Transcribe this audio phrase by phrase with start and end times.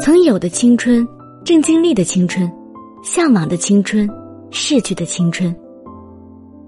[0.00, 1.06] 曾有的青春，
[1.44, 2.50] 正经历的青春，
[3.04, 4.08] 向往的青春，
[4.50, 5.54] 逝去的青春。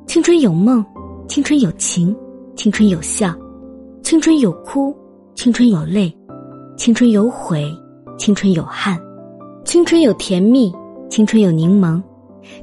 [0.06, 0.84] 青春有梦，
[1.26, 2.14] 青春有情，
[2.54, 3.34] 青春有笑，
[4.02, 4.94] 青春有哭，
[5.34, 6.16] 青春有泪，
[6.76, 7.66] 青春有悔，
[8.16, 9.00] 青春有憾，
[9.64, 10.72] 青春有甜蜜，
[11.08, 12.00] 青春有柠檬，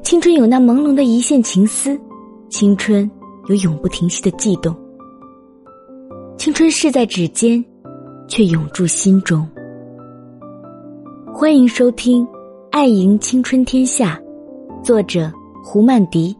[0.03, 1.99] 青春有那朦胧的一线情丝，
[2.49, 3.09] 青春
[3.47, 4.73] 有永不停息的悸动。
[6.37, 7.63] 青春逝在指尖，
[8.27, 9.45] 却永驻心中。
[11.33, 12.25] 欢迎收听
[12.71, 14.21] 《爱赢青春天下》，
[14.83, 15.31] 作者
[15.63, 16.35] 胡曼迪，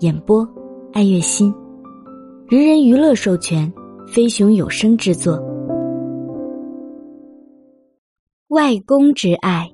[0.00, 0.48] 演播
[0.94, 1.54] 爱月心，
[2.48, 3.70] 人人娱乐授权，
[4.08, 5.38] 飞熊有声制作。
[8.48, 9.70] 外公之爱，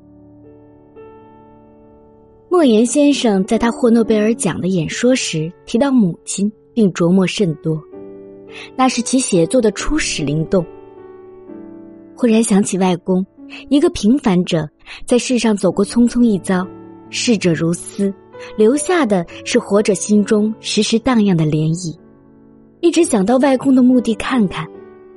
[2.50, 7.80] 莫言先生在他获诺贝尔奖的演说时提到母亲，并琢磨甚多，
[8.76, 10.66] 那是其写作的初始灵动。
[12.16, 13.24] 忽然想起外公。
[13.68, 14.68] 一个平凡者
[15.04, 16.66] 在世上走过匆匆一遭，
[17.10, 18.12] 逝者如斯，
[18.56, 21.96] 留下的是活着心中时时荡漾的涟漪。
[22.80, 24.66] 一直想到外公的墓地看看，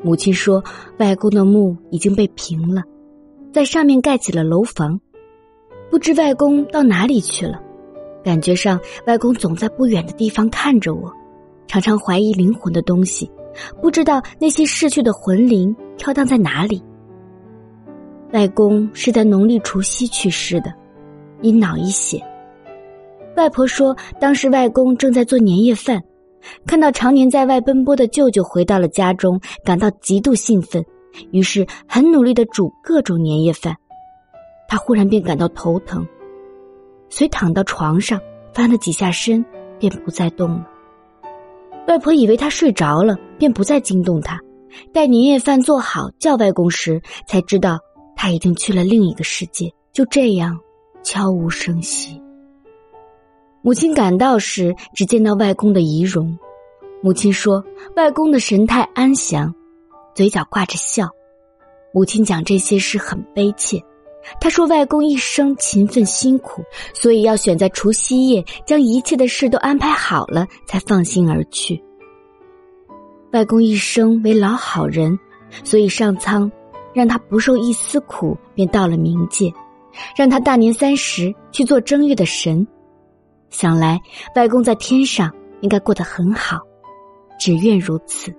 [0.02, 0.64] 母亲说
[0.98, 2.82] 外公的墓已经被平了，
[3.52, 5.00] 在上面盖起了楼房。
[5.92, 7.60] 不知外公到哪里去了，
[8.24, 11.12] 感觉上外公总在不远的地方看着我，
[11.68, 13.30] 常常怀疑灵魂的东西，
[13.82, 16.82] 不知道那些逝去的魂灵飘荡在哪里。
[18.32, 20.72] 外公是在农历除夕去世的，
[21.42, 22.22] 因脑溢血。
[23.36, 26.04] 外婆说，当时外公正在做年夜饭，
[26.68, 30.86] 看到常年在外奔波的舅舅回到了家中，感到极度兴奋，
[31.32, 33.76] 于是很努力的煮各种年夜饭。
[34.68, 36.06] 他忽然便感到头疼，
[37.10, 38.20] 遂躺到床上，
[38.54, 39.44] 翻了几下身，
[39.80, 40.68] 便不再动了。
[41.88, 44.40] 外婆以为他睡着了，便不再惊动他。
[44.94, 47.80] 待年夜饭做好，叫外公时，才知道。
[48.22, 50.60] 他已经去了另一个世界，就这样
[51.04, 52.22] 悄无声息。
[53.62, 56.38] 母亲赶到时，只见到外公的仪容。
[57.02, 57.64] 母亲说，
[57.96, 59.56] 外公的神态安详，
[60.14, 61.10] 嘴角挂着笑。
[61.94, 63.82] 母亲讲这些事很悲切。
[64.42, 66.62] 她说，外公一生勤奋辛苦，
[66.94, 71.82] 所以要选在除夕夜将一切的事都安排好了，才放心而去。
[73.32, 75.18] 外公一生为老好人，
[75.64, 76.52] 所以上苍。
[76.94, 79.54] 让他不受一丝苦，便到了冥界，
[80.16, 82.66] 让他大年三十去做正月的神。
[83.50, 84.00] 想来
[84.36, 86.60] 外公在天上应该过得很好，
[87.40, 88.34] 只愿如此。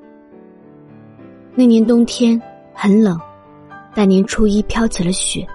[1.54, 2.40] 那年冬天
[2.72, 3.18] 很冷，
[3.94, 5.46] 大年初一飘起了雪，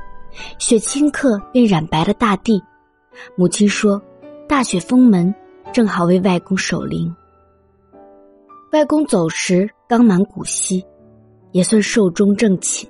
[0.59, 2.61] 雪顷刻便染白了大地。
[3.35, 4.01] 母亲说
[4.47, 5.33] ：“大雪封门，
[5.71, 7.15] 正好为外公守灵。”
[8.73, 10.85] 外公走时刚满古稀。
[11.55, 12.85] 也算寿终正寝。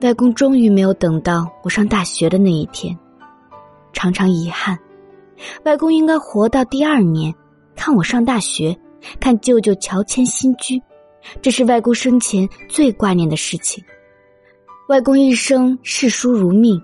[0.00, 2.98] 外公终于没有等到我上大学的那一天，
[3.92, 4.76] 常常遗憾。
[5.62, 7.32] 外公应该活到第二年，
[7.76, 8.76] 看我上大学，
[9.20, 10.82] 看舅舅乔迁新居，
[11.40, 13.80] 这是外公生前最挂念的事情。
[14.88, 16.82] 外公一生视书如命，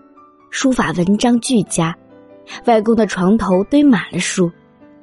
[0.49, 1.93] 书法文章俱佳。
[2.67, 4.49] 外公的床头堆满了书，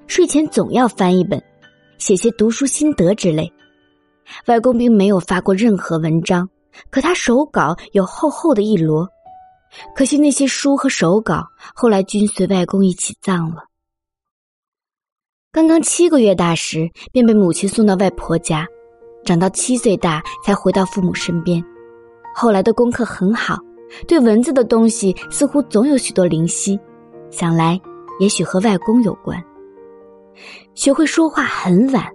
[0.08, 1.44] 睡前总要翻一本，
[1.98, 3.52] 写些读书心得之类。
[4.48, 6.50] 外公并没有发过任何文章，
[6.90, 9.08] 可他手稿有厚厚的一摞。
[9.96, 13.64] 可惜那些书和手稿后来均随外公一起葬了。
[15.52, 18.68] 刚刚七个月大时，便被母亲送到外婆家，
[19.24, 21.64] 长到七岁大才回到父母身边。
[22.34, 23.58] 后来的功课很好，
[24.08, 26.80] 对文字的东西似乎总有许多灵犀。
[27.30, 27.80] 想来，
[28.20, 29.42] 也许和外公有关。
[30.74, 32.06] 学会说话很晚。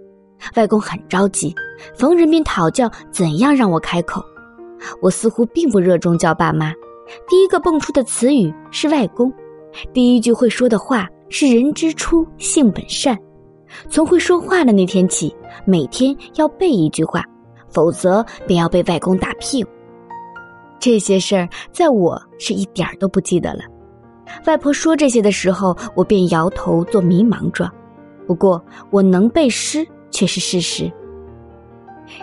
[0.55, 1.55] 外公很着急，
[1.95, 4.23] 逢人便讨教怎样让我开口。
[5.01, 6.73] 我似乎并不热衷叫爸妈，
[7.27, 9.31] 第一个蹦出的词语是外公，
[9.93, 13.17] 第一句会说的话是“人之初，性本善”。
[13.89, 15.33] 从会说话的那天起，
[15.65, 17.23] 每天要背一句话，
[17.69, 19.69] 否则便要被外公打屁股。
[20.79, 23.59] 这些事儿在我是一点儿都不记得了。
[24.45, 27.71] 外婆说这些的时候，我便摇头做迷茫状。
[28.25, 28.59] 不过
[28.89, 29.87] 我能背诗。
[30.11, 30.91] 却是事实。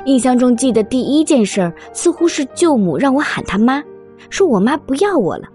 [0.04, 3.82] 印象中记得第一件事儿，似乎是舅母让我喊他妈，
[4.28, 5.48] 说我妈不要我了。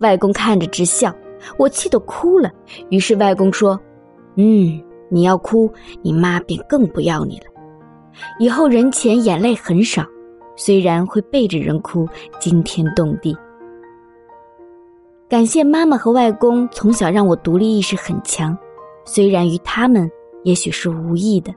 [0.00, 1.12] 外公看着直笑，
[1.58, 2.50] 我气得哭了。
[2.90, 3.80] 于是外公说
[4.36, 5.72] ：“嗯，你要哭，
[6.02, 7.46] 你妈便更不要你了。
[8.38, 10.04] 以后人前眼泪很少，
[10.54, 12.06] 虽然会背着人哭，
[12.38, 13.34] 惊天动地。
[15.30, 18.56] 感谢妈妈和外公从小让我独立意识很强，
[19.06, 20.08] 虽然于他们
[20.44, 21.50] 也许是无意的。”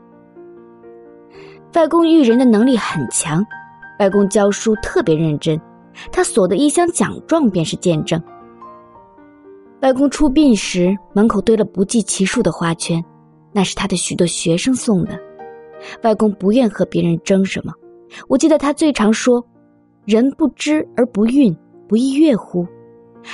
[1.76, 3.46] 外公育人的能力很强，
[4.00, 5.60] 外公教书特别认真，
[6.10, 8.22] 他锁的一箱奖状便是见证。
[9.82, 13.04] 外公出殡时，门口堆了不计其数的花圈，
[13.52, 15.20] 那是他的许多学生送的。
[16.02, 17.74] 外公不愿和别人争什么，
[18.30, 19.46] 我记得他最常说
[20.08, 21.54] ：“人不知而不愠，
[21.90, 22.66] 不亦乐乎？”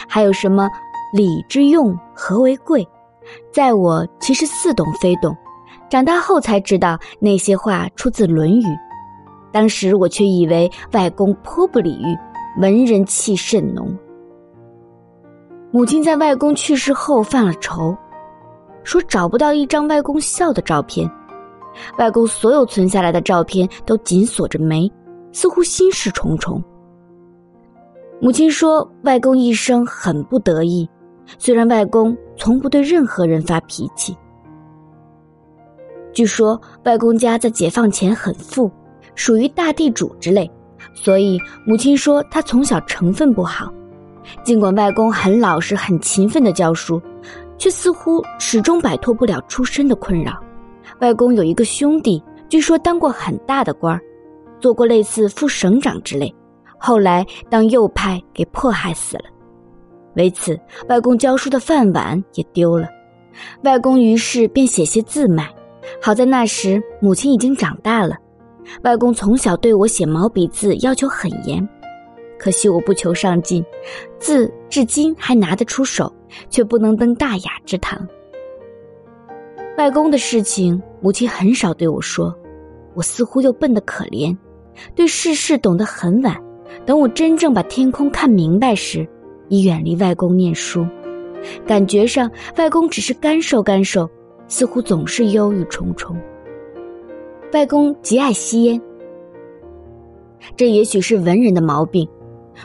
[0.09, 0.67] 还有什么
[1.13, 2.85] “礼之用，和为贵”？
[3.53, 5.31] 在我其实似懂非懂，
[5.91, 8.63] 长大后才知道那些话出自《论语》。
[9.51, 12.17] 当时我却以为外公颇不礼遇，
[12.61, 13.93] 文人气甚浓。
[15.69, 17.93] 母亲在外公去世后犯了愁，
[18.85, 21.11] 说找不到一张外公笑的照片。
[21.97, 24.89] 外公所有存下来的照片都紧锁着眉，
[25.33, 26.63] 似乎心事重重。
[28.21, 30.89] 母亲说，外公一生很不得意，
[31.37, 34.15] 虽然外公从不对任何人发脾气。
[36.13, 38.69] 据说外公家在解放前很富，
[39.15, 40.49] 属于大地主之类，
[40.93, 43.71] 所以母亲说他从小成分不好。
[44.43, 47.01] 尽管外公很老实、很勤奋的教书，
[47.57, 50.33] 却似乎始终摆脱不了出身的困扰。
[50.99, 54.01] 外公有一个兄弟，据说当过很大的官儿，
[54.59, 56.33] 做过类似副省长之类，
[56.77, 59.23] 后来当右派给迫害死了。
[60.15, 62.87] 为此，外公教书的饭碗也丢了。
[63.63, 65.49] 外公于是便写些字卖。
[66.01, 68.15] 好在那时母亲已经长大了，
[68.83, 71.67] 外公从小对我写毛笔字要求很严。
[72.37, 73.63] 可惜我不求上进，
[74.17, 76.11] 字至今还拿得出手，
[76.49, 78.07] 却不能登大雅之堂。
[79.77, 82.35] 外公的事情，母亲很少对我说，
[82.95, 84.35] 我似乎又笨得可怜，
[84.95, 86.35] 对世事懂得很晚。
[86.85, 89.07] 等我真正把天空看明白时，
[89.47, 90.85] 已远离外公念书，
[91.67, 94.09] 感觉上外公只是干瘦干瘦，
[94.51, 96.13] 似乎总是忧郁重重。
[97.53, 98.79] 外公极爱吸烟，
[100.57, 102.05] 这也许是文人的毛病。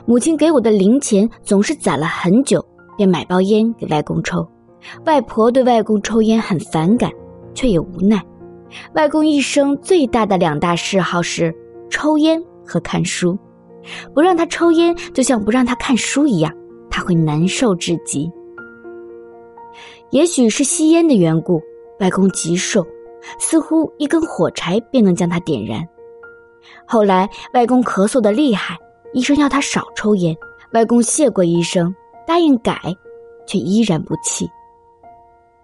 [0.05, 2.63] 母亲给我的零钱总是攒了很久，
[2.97, 4.45] 便买包烟给外公抽。
[5.05, 7.09] 外婆对外公抽烟很反感，
[7.55, 8.21] 却也无奈。
[8.95, 11.55] 外公一生最大的两大嗜好是
[11.89, 13.39] 抽烟和看书，
[14.13, 16.53] 不让他抽烟就像不让他看书一样，
[16.91, 18.29] 他会难受至极。
[20.11, 21.61] 也许是吸烟的缘故，
[22.01, 22.87] 外公极瘦，
[23.39, 25.87] 似乎一根火柴便能将他点燃。
[26.87, 28.77] 后来外公咳嗽的厉害。
[29.13, 30.37] 医生要他少抽烟，
[30.73, 31.95] 外公谢过医生，
[32.27, 32.79] 答应改，
[33.47, 34.47] 却依然不弃。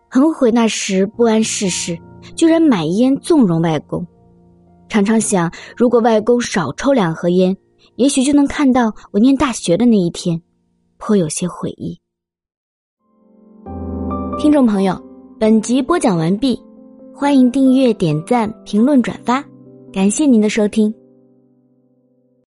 [0.08, 1.99] 很悔那时不谙世事，
[2.35, 4.06] 居然买烟纵容外公。
[4.88, 7.55] 常常想，如果外公少抽两盒烟，
[7.96, 10.40] 也许就能看到我念大学的那一天，
[10.96, 12.00] 颇有些悔意。
[14.38, 14.99] 听众朋友，
[15.42, 16.56] 本集播讲完毕，
[17.12, 19.44] 欢迎订阅、点赞、评论、转发，
[19.92, 20.94] 感谢您的收听。